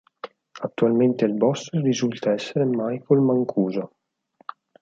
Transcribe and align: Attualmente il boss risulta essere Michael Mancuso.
Attualmente 0.63 1.25
il 1.25 1.35
boss 1.35 1.69
risulta 1.73 2.31
essere 2.31 2.65
Michael 2.65 3.19
Mancuso. 3.19 3.91